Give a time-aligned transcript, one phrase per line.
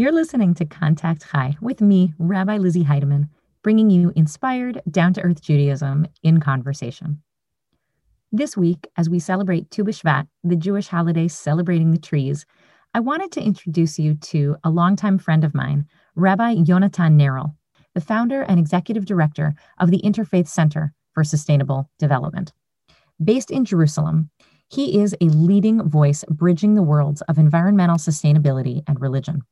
[0.00, 3.28] You're listening to Contact Chai with me, Rabbi Lizzi Heydemann,
[3.62, 7.20] bringing you inspired, down to earth Judaism in conversation.
[8.32, 12.46] This week, as we celebrate Tu B'Shvat, the Jewish holiday celebrating the trees,
[12.94, 17.54] I wanted to introduce you to a longtime friend of mine, Rabbi Yonatan Neril,
[17.92, 22.54] the founder and executive director of the Interfaith Center for Sustainable Development.
[23.22, 24.30] Based in Jerusalem,
[24.66, 29.42] he is a leading voice bridging the worlds of environmental sustainability and religion.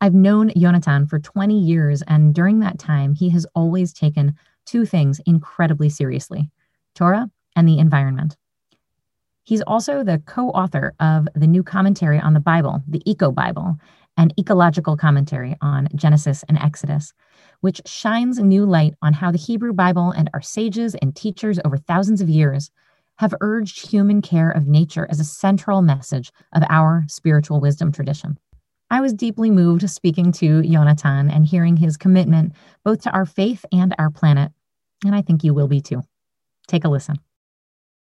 [0.00, 4.86] I've known Yonatan for 20 years, and during that time, he has always taken two
[4.86, 6.50] things incredibly seriously
[6.94, 8.36] Torah and the environment.
[9.42, 13.76] He's also the co author of the new commentary on the Bible, the Eco Bible,
[14.16, 17.12] an ecological commentary on Genesis and Exodus,
[17.60, 21.76] which shines new light on how the Hebrew Bible and our sages and teachers over
[21.76, 22.70] thousands of years
[23.16, 28.38] have urged human care of nature as a central message of our spiritual wisdom tradition.
[28.90, 33.64] I was deeply moved speaking to Yonatan and hearing his commitment both to our faith
[33.70, 34.50] and our planet.
[35.04, 36.02] And I think you will be too.
[36.66, 37.20] Take a listen.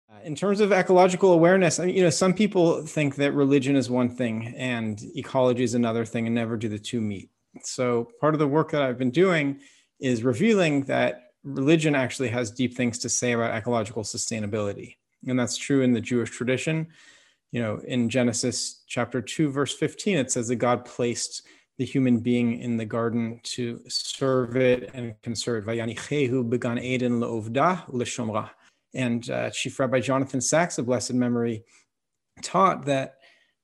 [0.10, 4.10] Uh, in terms of ecological awareness, you know, some people think that religion is one
[4.10, 7.30] thing and ecology is another thing and never do the two meet.
[7.64, 9.60] So part of the work that I've been doing
[10.00, 14.98] is revealing that religion actually has deep things to say about ecological sustainability.
[15.28, 16.88] And that's true in the Jewish tradition
[17.56, 21.44] you know, in Genesis chapter 2, verse 15, it says that God placed
[21.78, 25.70] the human being in the garden to serve it and conserve.
[25.70, 25.80] It.
[28.94, 31.64] And uh, Chief Rabbi Jonathan Sacks of blessed memory,
[32.42, 33.20] taught that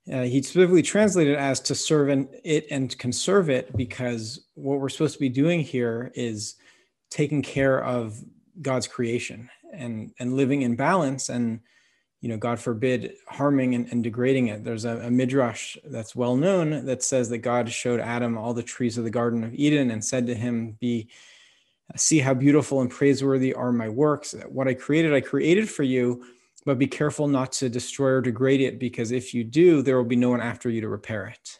[0.09, 2.07] uh, he specifically translated as to serve
[2.45, 6.55] it and conserve it because what we're supposed to be doing here is
[7.09, 8.17] taking care of
[8.61, 11.59] God's creation and and living in balance and
[12.21, 14.63] you know, God forbid, harming and, and degrading it.
[14.63, 18.61] There's a, a, midrash that's well known that says that God showed Adam all the
[18.61, 21.09] trees of the Garden of Eden and said to him, "Be,
[21.95, 24.35] see how beautiful and praiseworthy are my works.
[24.47, 26.23] What I created, I created for you,
[26.63, 30.05] but be careful not to destroy or degrade it, because if you do, there will
[30.05, 31.59] be no one after you to repair it."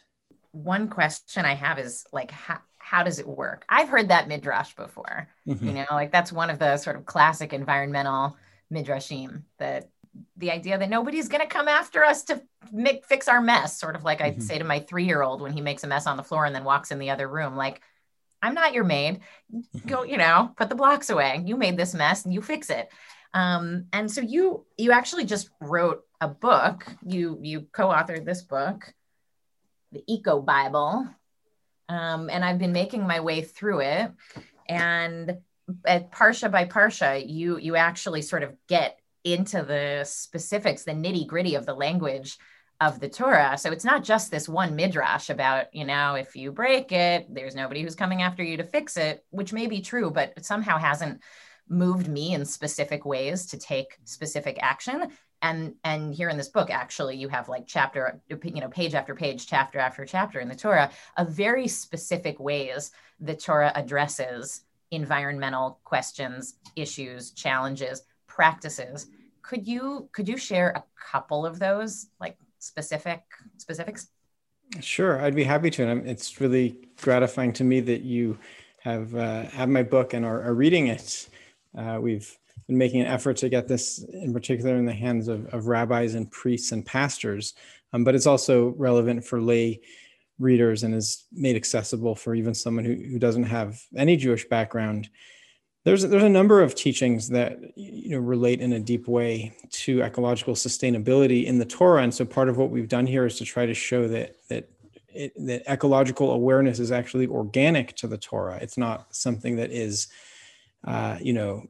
[0.52, 3.64] One question I have is like, how, how does it work?
[3.68, 5.26] I've heard that midrash before.
[5.48, 5.66] Mm-hmm.
[5.66, 8.36] You know, like that's one of the sort of classic environmental
[8.70, 9.88] midrashim that
[10.36, 13.96] the idea that nobody's going to come after us to make, fix our mess sort
[13.96, 14.36] of like mm-hmm.
[14.38, 16.64] i'd say to my three-year-old when he makes a mess on the floor and then
[16.64, 17.80] walks in the other room like
[18.42, 19.20] i'm not your maid.
[19.54, 19.88] Mm-hmm.
[19.88, 21.42] go you know put the blocks away.
[21.44, 22.90] You made this mess and you fix it.
[23.34, 26.86] Um, and so you you actually just wrote a book.
[27.06, 28.92] You you co-authored this book
[29.92, 31.06] the eco bible.
[31.88, 34.12] Um, and i've been making my way through it.
[34.68, 35.38] And
[35.86, 41.26] at parsha by parsha you you actually sort of get into the specifics, the nitty
[41.26, 42.38] gritty of the language
[42.80, 43.56] of the Torah.
[43.56, 47.54] So it's not just this one midrash about, you know, if you break it, there's
[47.54, 50.78] nobody who's coming after you to fix it, which may be true, but it somehow
[50.78, 51.22] hasn't
[51.68, 55.12] moved me in specific ways to take specific action.
[55.42, 59.14] And and here in this book, actually, you have like chapter, you know, page after
[59.14, 62.90] page, chapter after chapter in the Torah of very specific ways
[63.20, 68.02] the Torah addresses environmental questions, issues, challenges
[68.34, 69.06] practices.
[69.42, 73.20] Could you could you share a couple of those, like specific
[73.58, 74.08] specifics?
[74.80, 75.86] Sure, I'd be happy to.
[75.86, 78.38] And it's really gratifying to me that you
[78.82, 81.28] have uh, have my book and are, are reading it.
[81.76, 85.46] Uh, we've been making an effort to get this, in particular, in the hands of,
[85.54, 87.54] of rabbis and priests and pastors.
[87.92, 89.80] Um, but it's also relevant for lay
[90.38, 95.10] readers and is made accessible for even someone who, who doesn't have any Jewish background
[95.84, 100.02] there's there's a number of teachings that you know relate in a deep way to
[100.02, 103.44] ecological sustainability in the Torah, and so part of what we've done here is to
[103.44, 104.68] try to show that that
[105.08, 108.58] it, that ecological awareness is actually organic to the Torah.
[108.62, 110.08] It's not something that is,
[110.86, 111.64] uh, you know,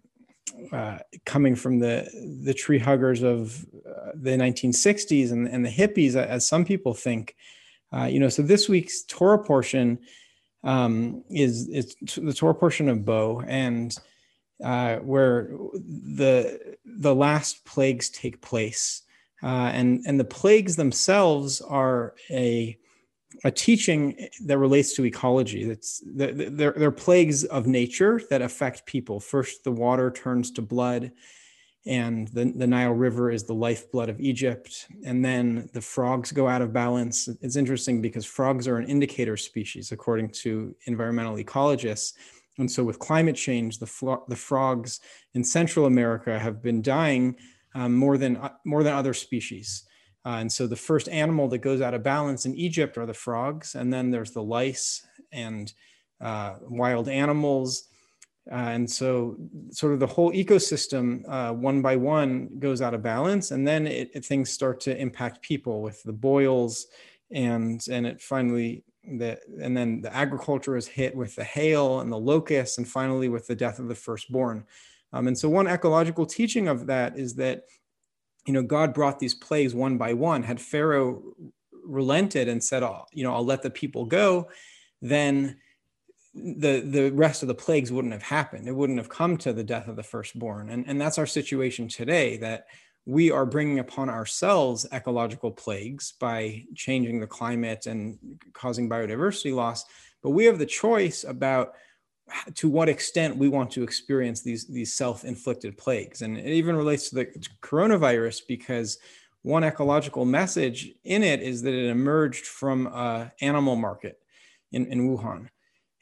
[0.72, 2.06] uh, coming from the
[2.44, 7.34] the tree huggers of uh, the 1960s and, and the hippies, as some people think.
[7.94, 9.98] Uh, you know, so this week's Torah portion
[10.64, 13.96] um, is is the Torah portion of Bo, and
[14.62, 19.02] uh, where the the last plagues take place,
[19.42, 22.78] uh, and and the plagues themselves are a
[23.44, 25.64] a teaching that relates to ecology.
[25.64, 29.20] That's they're, they're plagues of nature that affect people.
[29.20, 31.12] First, the water turns to blood
[31.84, 34.86] and the, the Nile River is the lifeblood of Egypt.
[35.04, 37.28] And then the frogs go out of balance.
[37.40, 42.12] It's interesting because frogs are an indicator species, according to environmental ecologists.
[42.58, 45.00] And so, with climate change, the, flo- the frogs
[45.34, 47.36] in Central America have been dying
[47.74, 49.84] um, more than uh, more than other species.
[50.24, 53.14] Uh, and so the first animal that goes out of balance in Egypt are the
[53.14, 55.72] frogs, and then there's the lice and
[56.20, 57.88] uh, wild animals.
[58.50, 59.36] Uh, and so,
[59.70, 63.86] sort of the whole ecosystem, uh, one by one, goes out of balance, and then
[63.86, 66.88] it, it, things start to impact people with the boils,
[67.30, 72.10] and and it finally the and then the agriculture is hit with the hail and
[72.10, 74.64] the locusts, and finally with the death of the firstborn.
[75.12, 77.62] Um, and so, one ecological teaching of that is that
[78.44, 80.42] you know God brought these plagues one by one.
[80.42, 81.22] Had Pharaoh
[81.84, 84.48] relented and said, oh, you know, I'll let the people go,
[85.00, 85.58] then
[86.34, 88.66] the the rest of the plagues wouldn't have happened.
[88.66, 90.70] It wouldn't have come to the death of the firstborn.
[90.70, 92.66] And, and that's our situation today that
[93.04, 98.18] we are bringing upon ourselves ecological plagues by changing the climate and
[98.52, 99.84] causing biodiversity loss.
[100.22, 101.74] But we have the choice about
[102.54, 106.22] to what extent we want to experience these these self-inflicted plagues.
[106.22, 107.26] And it even relates to the
[107.60, 108.98] coronavirus because
[109.42, 114.18] one ecological message in it is that it emerged from a animal market
[114.70, 115.48] in, in wuhan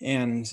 [0.02, 0.52] and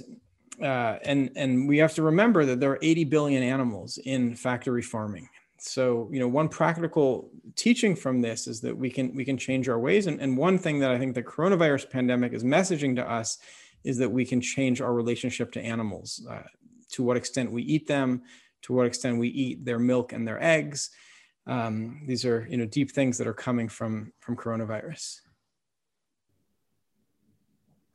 [0.61, 4.81] uh, and and we have to remember that there are 80 billion animals in factory
[4.81, 5.29] farming.
[5.59, 9.69] So you know, one practical teaching from this is that we can we can change
[9.69, 10.07] our ways.
[10.07, 13.37] And, and one thing that I think the coronavirus pandemic is messaging to us
[13.83, 16.41] is that we can change our relationship to animals, uh,
[16.91, 18.23] to what extent we eat them,
[18.63, 20.89] to what extent we eat their milk and their eggs.
[21.45, 25.21] Um, these are you know deep things that are coming from from coronavirus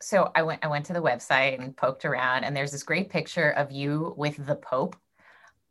[0.03, 3.09] so I went I went to the website and poked around and there's this great
[3.09, 4.97] picture of you with the Pope.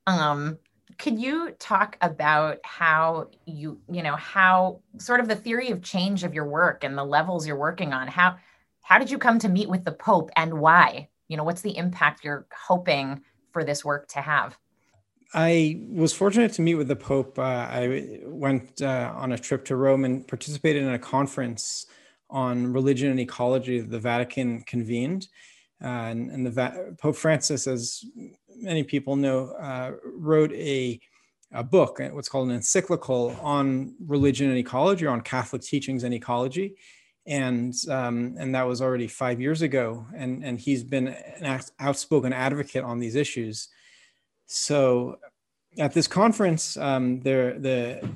[0.07, 0.57] Um,
[0.97, 6.23] could you talk about how you you know how sort of the theory of change
[6.23, 8.35] of your work and the levels you're working on how
[8.81, 11.77] how did you come to meet with the pope and why you know what's the
[11.77, 14.57] impact you're hoping for this work to have
[15.33, 17.39] I was fortunate to meet with the Pope.
[17.39, 21.85] Uh, I went uh, on a trip to Rome and participated in a conference
[22.31, 25.27] on religion and ecology that the Vatican convened.
[25.83, 28.05] Uh, and, and the Va- Pope Francis, as
[28.55, 30.99] many people know, uh, wrote a,
[31.51, 36.03] a book, uh, what's called an encyclical on religion and ecology, or on Catholic teachings
[36.03, 36.75] and ecology.
[37.27, 40.05] And, um, and that was already five years ago.
[40.15, 43.67] And, and he's been an outspoken advocate on these issues.
[44.45, 45.17] So
[45.77, 48.07] at this conference, um, there, the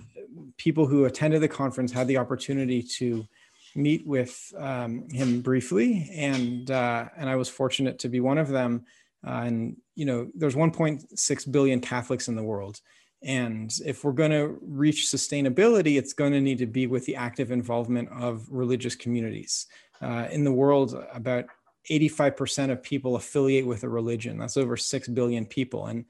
[0.58, 3.26] people who attended the conference had the opportunity to
[3.76, 8.50] meet with um, him briefly, and uh, and I was fortunate to be one of
[8.50, 8.86] them.
[9.26, 12.80] Uh, and you know, there's 1.6 billion Catholics in the world,
[13.24, 17.16] and if we're going to reach sustainability, it's going to need to be with the
[17.16, 19.68] active involvement of religious communities.
[20.02, 21.46] Uh, in the world, about
[21.90, 24.38] 85% of people affiliate with a religion.
[24.38, 25.88] That's over 6 billion people.
[25.88, 26.06] And,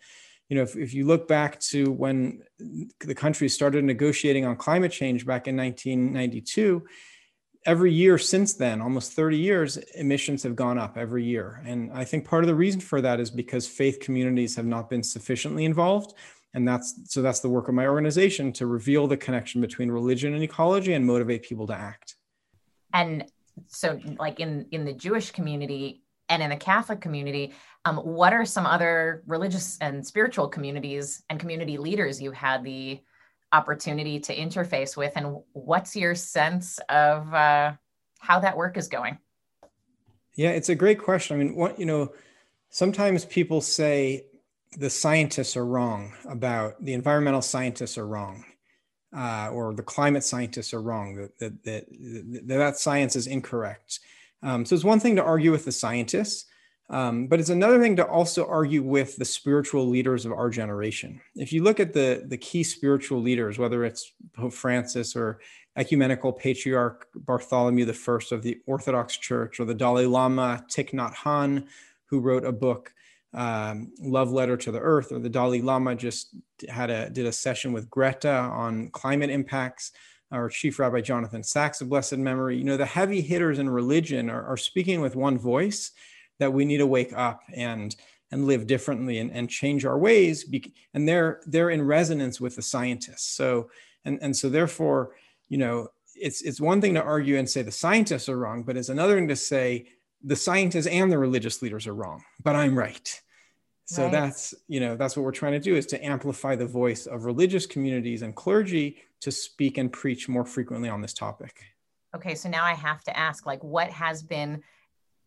[0.50, 2.42] you know, if, if you look back to when
[3.00, 6.86] the country started negotiating on climate change back in 1992,
[7.66, 11.62] every year since then, almost 30 years, emissions have gone up every year.
[11.66, 14.90] And I think part of the reason for that is because faith communities have not
[14.90, 16.14] been sufficiently involved.
[16.54, 20.34] And that's so that's the work of my organization to reveal the connection between religion
[20.34, 22.16] and ecology and motivate people to act.
[22.94, 23.26] And
[23.68, 27.54] so like in in the Jewish community and in the Catholic community,
[27.84, 33.02] um, what are some other religious and spiritual communities and community leaders you had the
[33.52, 37.74] opportunity to interface with and what's your sense of uh,
[38.20, 39.18] how that work is going?
[40.36, 41.36] Yeah it's a great question.
[41.36, 42.14] I mean what you know
[42.70, 44.26] sometimes people say
[44.78, 48.44] the scientists are wrong about the environmental scientists are wrong
[49.16, 54.00] uh, or the climate scientists are wrong that that, that, that, that science is incorrect.
[54.44, 56.46] Um, so it's one thing to argue with the scientists
[56.90, 61.20] um, but it's another thing to also argue with the spiritual leaders of our generation.
[61.36, 65.40] If you look at the, the key spiritual leaders, whether it's Pope Francis or
[65.76, 71.66] Ecumenical Patriarch Bartholomew I of the Orthodox Church, or the Dalai Lama Thich Nhat Hanh,
[72.06, 72.94] who wrote a book,
[73.34, 76.30] um, Love Letter to the Earth, or the Dalai Lama just
[76.70, 79.92] had a did a session with Greta on climate impacts,
[80.32, 82.58] or Chief Rabbi Jonathan Sacks of blessed memory.
[82.58, 85.92] You know, the heavy hitters in religion are, are speaking with one voice
[86.40, 87.96] that we need to wake up and
[88.32, 90.46] and live differently and, and change our ways
[90.94, 93.28] and they're they're in resonance with the scientists.
[93.36, 93.70] So
[94.06, 95.16] and and so therefore
[95.50, 98.78] you know it's it's one thing to argue and say the scientists are wrong but
[98.78, 99.88] it's another thing to say
[100.24, 103.22] the scientists and the religious leaders are wrong but i'm right.
[103.88, 104.12] So right.
[104.12, 107.26] that's you know that's what we're trying to do is to amplify the voice of
[107.26, 111.62] religious communities and clergy to speak and preach more frequently on this topic.
[112.16, 114.64] Okay so now i have to ask like what has been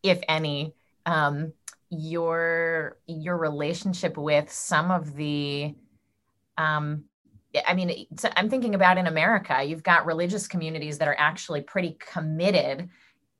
[0.03, 0.73] if any
[1.09, 1.51] um,
[1.89, 5.73] your your relationship with some of the
[6.57, 7.05] um,
[7.67, 11.97] I mean, I'm thinking about in America, you've got religious communities that are actually pretty
[11.99, 12.89] committed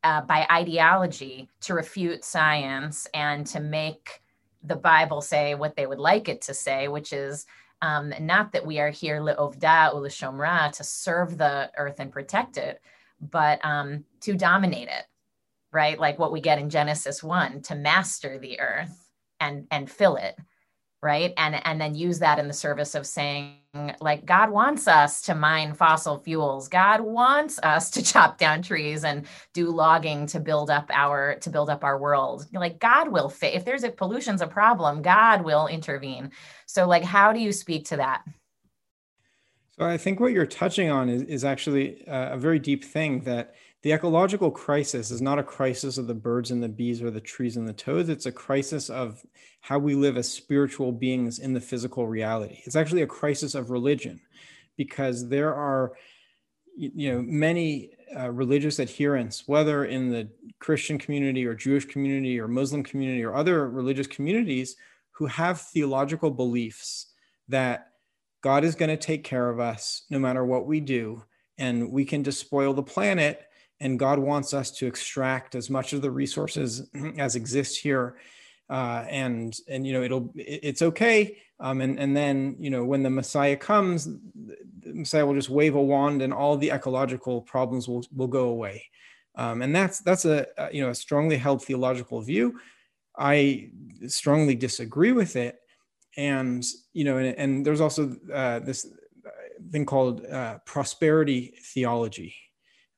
[0.03, 4.23] uh, by ideology to refute science and to make
[4.63, 7.45] the Bible say what they would like it to say, which is
[7.83, 12.81] um, not that we are here le'ovda u'leshomra to serve the earth and protect it,
[13.21, 15.05] but um, to dominate it,
[15.71, 15.99] right?
[15.99, 19.09] Like what we get in Genesis one, to master the earth
[19.39, 20.35] and and fill it
[21.01, 21.33] right?
[21.37, 23.55] And and then use that in the service of saying
[24.01, 26.67] like god wants us to mine fossil fuels.
[26.67, 31.49] God wants us to chop down trees and do logging to build up our to
[31.49, 32.47] build up our world.
[32.51, 36.31] Like god will fit if there's a pollution's a problem god will intervene.
[36.65, 38.23] So like how do you speak to that?
[39.77, 43.55] So i think what you're touching on is, is actually a very deep thing that
[43.81, 47.21] the ecological crisis is not a crisis of the birds and the bees or the
[47.21, 48.09] trees and the toads.
[48.09, 49.23] It's a crisis of
[49.61, 52.61] how we live as spiritual beings in the physical reality.
[52.65, 54.19] It's actually a crisis of religion
[54.75, 55.93] because there are
[56.79, 62.47] you know many uh, religious adherents whether in the christian community or jewish community or
[62.47, 64.77] muslim community or other religious communities
[65.11, 67.07] who have theological beliefs
[67.49, 67.89] that
[68.41, 71.21] god is going to take care of us no matter what we do
[71.57, 73.48] and we can despoil the planet
[73.81, 78.17] and God wants us to extract as much of the resources as exists here.
[78.69, 81.37] Uh, and and you know it'll it's okay.
[81.59, 85.75] Um, and and then you know when the Messiah comes, the Messiah will just wave
[85.75, 88.85] a wand, and all the ecological problems will will go away.
[89.35, 92.59] Um, and that's that's a, a you know a strongly held theological view.
[93.17, 93.69] I
[94.07, 95.59] strongly disagree with it.
[96.17, 98.87] And you know, and, and there's also uh, this
[99.71, 102.35] thing called uh, prosperity theology,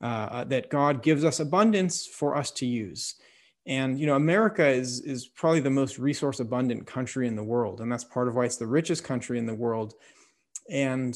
[0.01, 3.15] uh, that God gives us abundance for us to use.
[3.67, 7.79] And you know, America is is probably the most resource abundant country in the world,
[7.79, 9.93] and that's part of why it's the richest country in the world.
[10.70, 11.15] And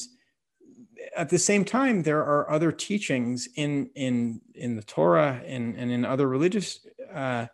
[1.16, 5.90] at the same time, there are other teachings in in in the Torah and, and
[5.90, 7.46] in other religious uh,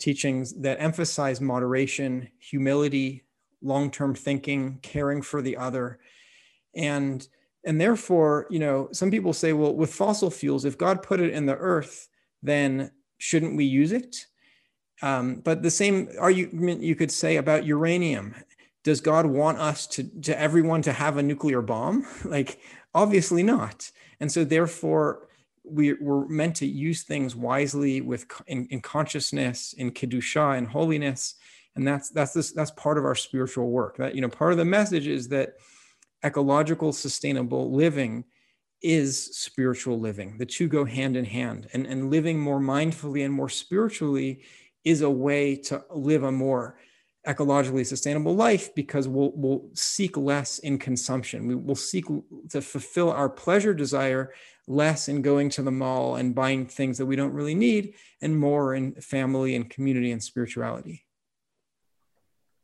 [0.00, 3.22] teachings that emphasize moderation, humility,
[3.62, 6.00] long-term thinking, caring for the other,
[6.74, 7.28] and
[7.66, 11.32] and therefore, you know, some people say, well, with fossil fuels, if God put it
[11.32, 12.08] in the earth,
[12.42, 14.26] then shouldn't we use it?
[15.02, 18.34] Um, but the same argument you could say about uranium.
[18.84, 22.06] Does God want us to, to everyone to have a nuclear bomb?
[22.24, 22.60] like,
[22.94, 23.90] obviously not.
[24.20, 25.28] And so, therefore,
[25.64, 31.36] we, we're meant to use things wisely with in, in consciousness, in kedusha, and holiness,
[31.74, 33.96] and that's that's this that's part of our spiritual work.
[33.96, 35.54] That you know, part of the message is that
[36.24, 38.24] ecological sustainable living
[38.82, 40.36] is spiritual living.
[40.38, 41.68] The two go hand in hand.
[41.72, 44.42] And, and living more mindfully and more spiritually
[44.84, 46.78] is a way to live a more
[47.26, 51.46] ecologically sustainable life because we'll, we'll seek less in consumption.
[51.46, 52.04] We will seek
[52.50, 54.32] to fulfill our pleasure desire
[54.66, 58.38] less in going to the mall and buying things that we don't really need and
[58.38, 61.06] more in family and community and spirituality.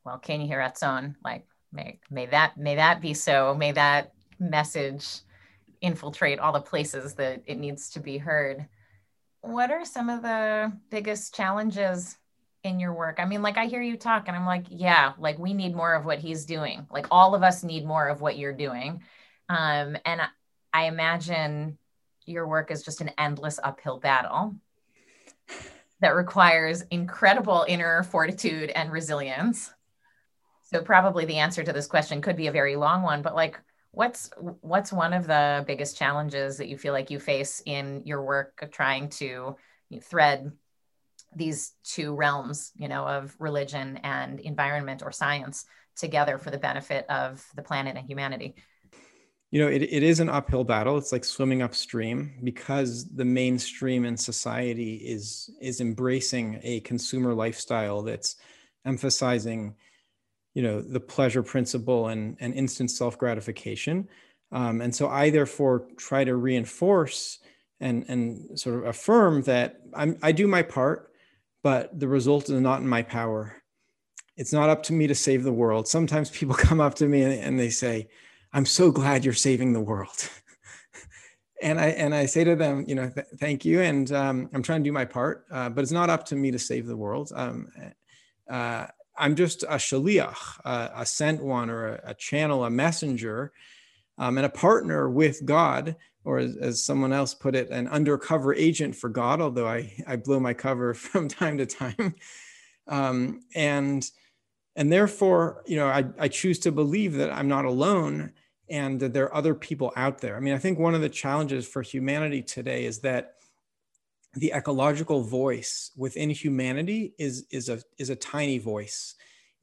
[0.05, 1.15] Well, ken yehi ratzon?
[1.25, 3.55] Like May, may that may that be so.
[3.55, 5.21] May that message
[5.81, 8.67] infiltrate all the places that it needs to be heard.
[9.43, 12.19] What are some of the biggest challenges
[12.63, 13.19] in your work?
[13.19, 15.95] I mean, like I hear you talk and I'm like, yeah, like we need more
[15.95, 16.87] of what he's doing.
[16.91, 19.03] Like all of us need more of what you're doing.
[19.49, 20.27] Um, and I,
[20.73, 21.79] I imagine
[22.27, 24.55] your work is just an endless uphill battle
[26.01, 29.73] that requires incredible inner fortitude and resilience.
[30.73, 33.61] So probably the answer to this question could be a very long one, but like
[33.91, 38.23] what's what's one of the biggest challenges that you feel like you face in your
[38.23, 39.57] work of trying to
[40.03, 40.53] thread
[41.35, 45.65] these two realms, you know, of religion and environment or science
[45.97, 48.55] together for the benefit of the planet and humanity?
[49.51, 50.97] You know, it, it is an uphill battle.
[50.97, 58.03] It's like swimming upstream because the mainstream in society is is embracing a consumer lifestyle
[58.03, 58.37] that's
[58.85, 59.75] emphasizing
[60.55, 64.09] you know the pleasure principle and, and instant self gratification
[64.53, 67.39] um, and so i therefore try to reinforce
[67.81, 71.11] and and sort of affirm that I'm, i do my part
[71.63, 73.57] but the result is not in my power.
[74.37, 75.87] It's not up to me to save the world.
[75.87, 78.09] Sometimes people come up to me and, and they say
[78.53, 80.29] i'm so glad you're saving the world.
[81.63, 84.63] And i and i say to them you know th- thank you and um, i'm
[84.63, 86.97] trying to do my part uh, but it's not up to me to save the
[86.97, 87.33] world.
[87.37, 87.69] Um,
[88.49, 88.87] uh,
[89.21, 93.53] I'm just a shaliach, a, a sent one, or a, a channel, a messenger,
[94.19, 98.55] um, and a partner with God, or as, as, someone else put it, an undercover
[98.55, 99.41] agent for God.
[99.41, 102.15] Although I I blow my cover from time to time,
[102.89, 104.11] um, and
[104.75, 108.33] and therefore, you know, I I choose to believe that I'm not alone,
[108.71, 110.37] and that there are other people out there.
[110.37, 113.35] I mean, I think one of the challenges for humanity today is that
[114.35, 119.15] the ecological voice within humanity is is a is a tiny voice.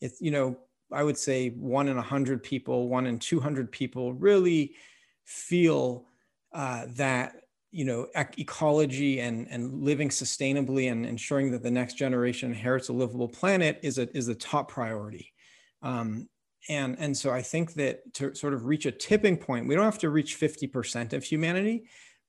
[0.01, 0.57] It's you know
[0.91, 4.75] I would say one in a hundred people, one in two hundred people really
[5.23, 6.05] feel
[6.53, 7.35] uh, that
[7.71, 8.07] you know
[8.37, 13.79] ecology and and living sustainably and ensuring that the next generation inherits a livable planet
[13.83, 15.33] is a is a top priority.
[15.81, 16.27] Um,
[16.69, 19.85] and and so I think that to sort of reach a tipping point, we don't
[19.85, 21.87] have to reach 50% of humanity,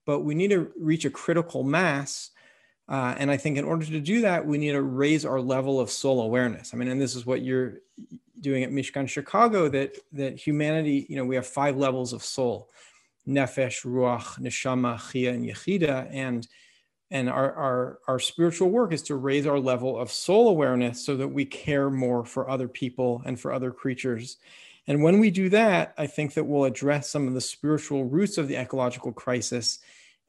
[0.08, 2.30] but we need to reach a critical mass.
[2.88, 5.78] Uh, and I think in order to do that, we need to raise our level
[5.78, 6.72] of soul awareness.
[6.72, 7.80] I mean, and this is what you're
[8.40, 12.70] doing at Mishkan Chicago, that that humanity, you know, we have five levels of soul:
[13.28, 16.08] nefesh, ruach, neshama, chia, and yechida.
[16.10, 16.48] And
[17.10, 21.18] and our, our our spiritual work is to raise our level of soul awareness so
[21.18, 24.38] that we care more for other people and for other creatures.
[24.86, 28.38] And when we do that, I think that we'll address some of the spiritual roots
[28.38, 29.80] of the ecological crisis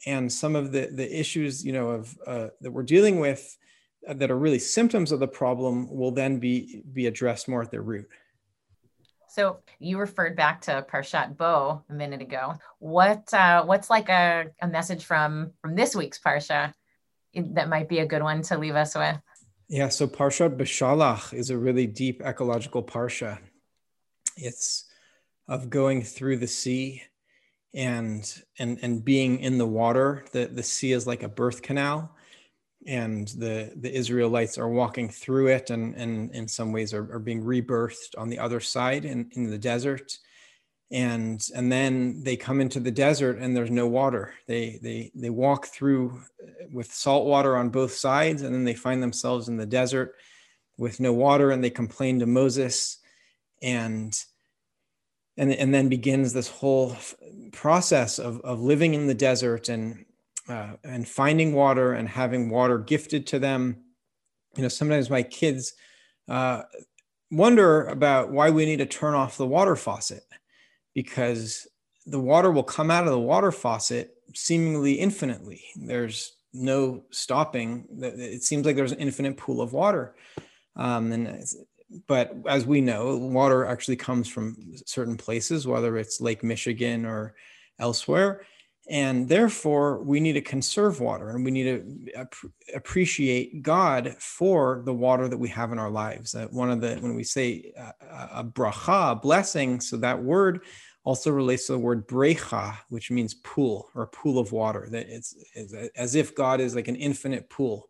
[0.06, 3.58] and some of the, the issues you know of uh, that we're dealing with
[4.08, 7.72] uh, that are really symptoms of the problem will then be be addressed more at
[7.72, 8.08] their root.
[9.30, 12.56] So you referred back to parshat bo a minute ago.
[12.80, 16.74] What uh, what's like a, a message from from this week's parsha
[17.36, 19.18] that might be a good one to leave us with?
[19.68, 23.40] Yeah so parshat beshalach is a really deep ecological parsha.
[24.38, 24.86] It's
[25.48, 27.04] of going through the sea
[27.74, 32.16] and and and being in the water the the sea is like a birth canal
[32.88, 37.20] and the the israelites are walking through it and and in some ways are, are
[37.20, 40.18] being rebirthed on the other side in, in the desert.
[40.92, 44.34] And and then they come into the desert and there's no water.
[44.48, 48.74] They they they walk through uh, with salt water on both sides and then they
[48.74, 50.16] find themselves in the desert
[50.78, 52.98] with no water and they complain to moses.
[53.62, 54.18] And
[55.40, 56.96] and, and then begins this whole
[57.54, 60.06] process of, of living in the desert and
[60.50, 63.78] uh, and finding water and having water gifted to them.
[64.56, 65.74] You know, sometimes my kids
[66.28, 66.64] uh,
[67.32, 70.24] wonder about why we need to turn off the water faucet
[70.96, 71.68] because
[72.06, 75.64] the water will come out of the water faucet seemingly infinitely.
[75.76, 77.86] There's no stopping.
[78.02, 80.16] It seems like there's an infinite pool of water.
[80.76, 81.46] Um, and
[82.08, 87.34] but as we know, water actually comes from certain places, whether it's Lake Michigan or
[87.80, 88.42] elsewhere.
[88.90, 92.34] And therefore, we need to conserve water and we need to ap-
[92.74, 96.34] appreciate God for the water that we have in our lives.
[96.34, 97.92] Uh, one of the, when we say uh,
[98.34, 100.62] a bracha, a blessing, so that word
[101.04, 104.88] also relates to the word brecha, which means pool or pool of water.
[104.90, 107.89] That it's, it's as if God is like an infinite pool.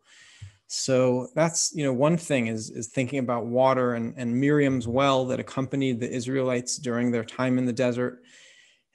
[0.72, 5.26] So that's you know one thing is is thinking about water and, and Miriam's well
[5.26, 8.22] that accompanied the Israelites during their time in the desert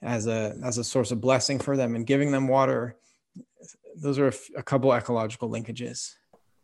[0.01, 2.95] as a as a source of blessing for them and giving them water.
[3.97, 6.13] Those are a, f- a couple ecological linkages.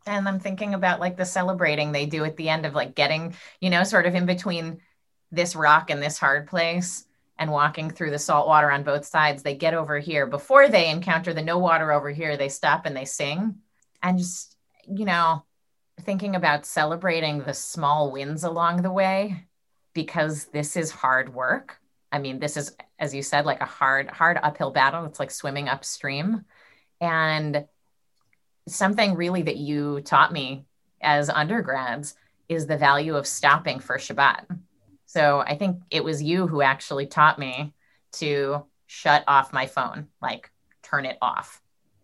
[0.06, 3.34] And I'm thinking about like the celebrating they do at the end of like getting,
[3.60, 4.78] you know, sort of in between
[5.30, 7.04] this rock and this hard place
[7.38, 9.42] and walking through the salt water on both sides.
[9.42, 12.38] They get over here before they encounter the no water over here.
[12.38, 13.56] They stop and they sing
[14.02, 14.51] and just
[14.86, 15.44] you know,
[16.00, 19.44] thinking about celebrating the small wins along the way
[19.94, 21.78] because this is hard work.
[22.10, 25.04] I mean, this is, as you said, like a hard, hard uphill battle.
[25.04, 26.44] It's like swimming upstream.
[27.00, 27.66] And
[28.68, 30.64] something really that you taught me
[31.00, 32.14] as undergrads
[32.48, 34.46] is the value of stopping for Shabbat.
[35.06, 37.74] So I think it was you who actually taught me
[38.12, 40.50] to shut off my phone, like
[40.82, 41.62] turn it off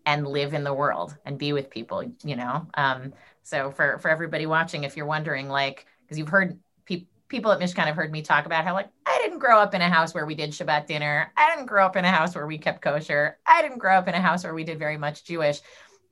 [0.09, 2.66] and live in the world and be with people you know?
[2.75, 7.53] Um, so for for everybody watching if you're wondering like because you've heard pe- people
[7.53, 9.88] at mishkan have heard me talk about how like i didn't grow up in a
[9.88, 11.31] house where we did shabbat dinner.
[11.37, 13.38] I didn't grow up in a house where we kept kosher.
[13.47, 15.61] I didn't grow up in a house where we did very much jewish.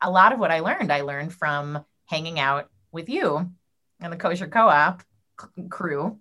[0.03, 3.51] A lot of what i learned i learned from hanging out with you
[4.01, 5.03] and the kosher co-op
[5.41, 6.19] c- crew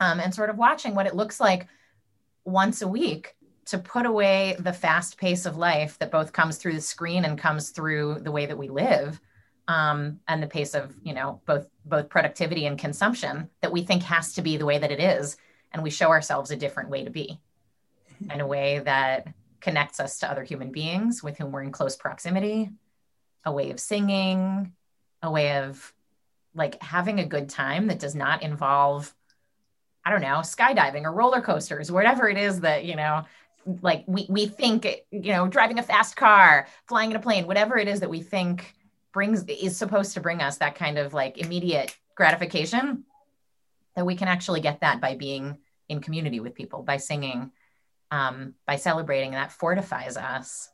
[0.00, 1.68] um, and sort of watching what it looks like
[2.44, 3.34] once a week
[3.66, 7.38] to put away the fast pace of life that both comes through the screen and
[7.38, 9.20] comes through the way that we live
[9.68, 14.02] um, and the pace of you know both both productivity and consumption that we think
[14.02, 15.36] has to be the way that it is.
[15.72, 17.40] And we show ourselves a different way to be
[18.30, 19.26] in a way that
[19.60, 22.70] connects us to other human beings with whom we're in close proximity
[23.44, 24.72] a way of singing
[25.22, 25.92] a way of
[26.54, 29.14] like having a good time that does not involve
[30.06, 33.24] I don't know, skydiving or roller coasters, whatever it is that, you know,
[33.82, 37.76] like we we think you know driving a fast car flying in a plane whatever
[37.78, 38.74] it is that we think
[39.12, 43.04] brings is supposed to bring us that kind of like immediate gratification
[43.96, 45.56] that we can actually get that by being
[45.88, 47.50] in community with people by singing
[48.10, 50.68] um, by celebrating that fortifies us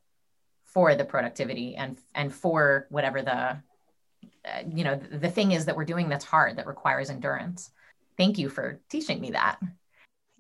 [0.64, 3.56] for the productivity and and for whatever the
[4.44, 7.70] uh, you know the thing is that we're doing that's hard that requires endurance.
[8.16, 9.58] Thank you for teaching me that.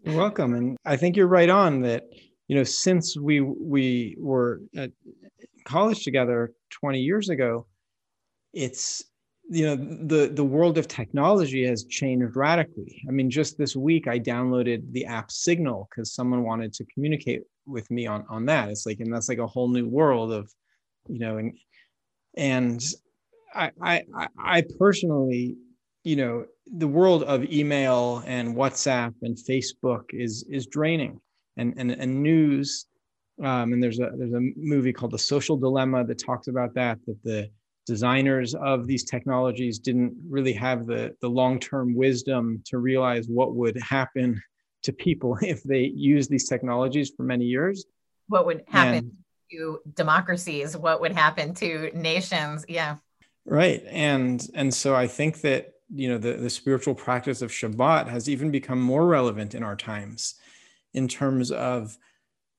[0.02, 2.08] You're welcome and i think you're right on that
[2.50, 4.90] you know since we we were at
[5.64, 7.64] college together 20 years ago
[8.52, 9.04] it's
[9.48, 13.02] you know the the world of technology has changed radically.
[13.08, 17.42] I mean just this week i downloaded the app signal because someone wanted to communicate
[17.66, 18.68] with me on on that.
[18.68, 20.50] It's like and that's like a whole new world of
[21.08, 21.56] you know and
[22.36, 22.82] and
[23.54, 25.56] i i i personally
[26.02, 26.46] you know
[26.84, 31.20] the world of email and whatsapp and facebook is is draining
[31.60, 32.86] and and, and news
[33.42, 36.98] um, and there's a there's a movie called the social dilemma that talks about that
[37.06, 37.50] that the
[37.86, 43.76] designers of these technologies didn't really have the, the long-term wisdom to realize what would
[43.80, 44.40] happen
[44.82, 47.86] to people if they use these technologies for many years.
[48.28, 49.12] What would happen and,
[49.50, 50.76] to democracies?
[50.76, 52.64] What would happen to nations?
[52.68, 52.96] Yeah.
[53.44, 53.82] Right.
[53.88, 58.28] And and so i think that you know the, the spiritual practice of shabbat has
[58.28, 60.36] even become more relevant in our times
[60.94, 61.96] in terms of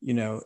[0.01, 0.41] you know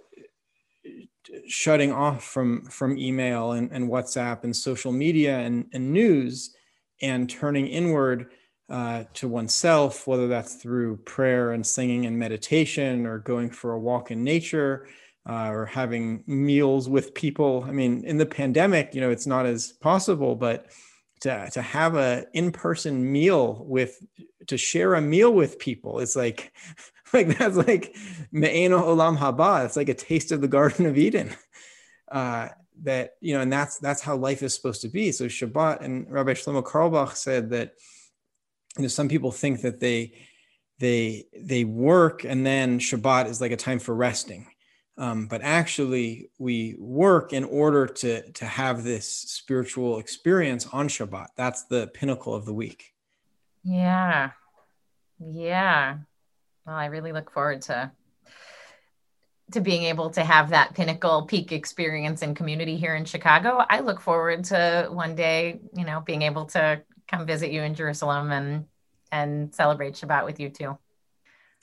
[1.47, 6.55] shutting off from from email and, and WhatsApp and social media and, and news
[7.01, 8.31] and turning inward
[8.69, 13.79] uh, to oneself, whether that's through prayer and singing and meditation or going for a
[13.79, 14.87] walk in nature
[15.27, 17.63] uh, or having meals with people.
[17.67, 20.67] I mean, in the pandemic, you know, it's not as possible, but
[21.21, 24.03] to, to have a in-person meal with
[24.47, 26.51] to share a meal with people it's like
[27.15, 27.95] like that's like
[28.31, 29.65] me'eno olam haba.
[29.65, 31.35] It's like a taste of the Garden of Eden.
[32.11, 32.49] Uh,
[32.83, 35.11] that you know, and that's that's how life is supposed to be.
[35.11, 37.73] So Shabbat and Rabbi Shlomo Carlebach said that
[38.77, 40.13] you know some people think that they
[40.79, 44.47] they they work and then Shabbat is like a time for resting.
[44.97, 51.27] Um, but actually, we work in order to to have this spiritual experience on Shabbat.
[51.35, 52.93] That's the pinnacle of the week.
[53.63, 54.31] Yeah,
[55.19, 55.97] yeah.
[56.65, 57.91] Well, I really look forward to
[59.51, 63.63] to being able to have that pinnacle peak experience in community here in Chicago.
[63.69, 67.75] I look forward to one day, you know, being able to come visit you in
[67.75, 68.65] Jerusalem and
[69.11, 70.77] and celebrate Shabbat with you too.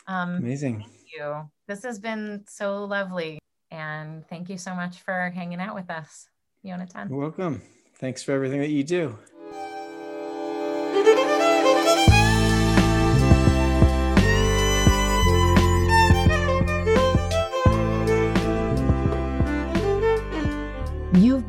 [0.07, 0.81] Um, Amazing.
[0.81, 1.51] Thank you.
[1.67, 3.39] This has been so lovely,
[3.71, 6.29] and thank you so much for hanging out with us,
[6.65, 7.11] Yonatan.
[7.11, 7.63] You're welcome.
[7.97, 9.19] Thanks for everything that you do.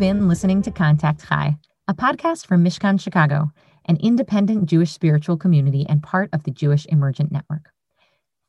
[0.04, 1.56] Been listening to Contact Chai,
[1.88, 3.50] a podcast from Mishkan Chicago,
[3.86, 7.70] an independent Jewish spiritual community and part of the Jewish Emergent Network.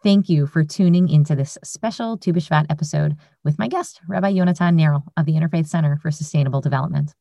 [0.03, 4.75] Thank you for tuning into this special Tu B'Shvat episode with my guest, Rabbi Yonatan
[4.75, 7.15] Neril of the Interfaith Center for Sustainable Development.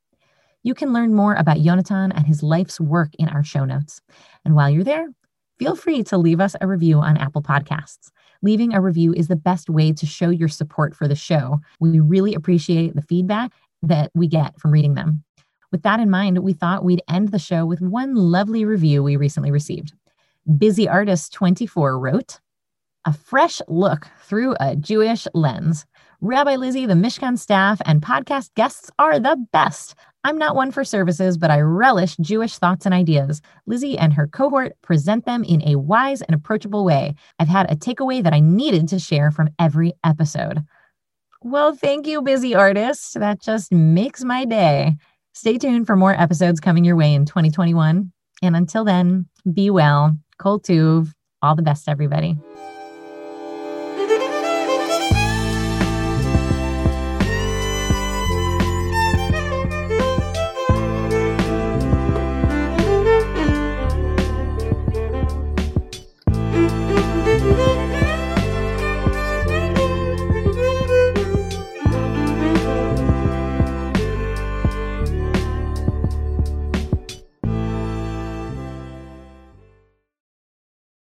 [0.64, 4.02] You can learn more about Yonatan and his life's work in our show notes.
[4.44, 5.10] And while you're there,
[5.60, 8.10] feel free to leave us a review on Apple Podcasts.
[8.42, 11.60] Leaving a review is the best way to show your support for the show.
[11.80, 15.24] We really appreciate the feedback that we get from reading them.
[15.72, 19.16] With that in mind, we thought we'd end the show with one lovely review we
[19.16, 19.94] recently received.
[20.58, 22.40] Busy Artist 24 wrote,
[23.06, 25.86] A fresh look through a Jewish lens.
[26.22, 29.96] Rabbi Lizzi, the Mishkan staff, and podcast guests are the best.
[30.24, 33.42] I'm not one for services, but I relish Jewish thoughts and ideas.
[33.68, 37.16] Lizzi and her cohort present them in a wise and approachable way.
[37.40, 40.64] I've had a takeaway that I needed to share from every episode.
[41.44, 43.20] Well, thank you, busy artist.
[43.20, 44.96] That just makes my day.
[45.34, 48.14] Stay tuned for more episodes coming your way in 2021.
[48.42, 50.18] And until then, be well.
[50.38, 51.12] Kol Tuv.
[51.42, 52.38] All the best, everybody.